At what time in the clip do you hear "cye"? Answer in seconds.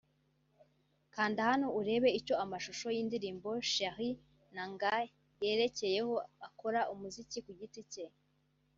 7.91-8.05